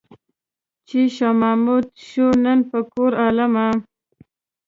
چې 0.87 0.99
شاه 1.15 1.35
محمود 1.41 1.85
شو 2.07 2.27
نن 2.43 2.59
په 2.69 2.79
کور 2.91 3.11
عالمه. 3.21 3.67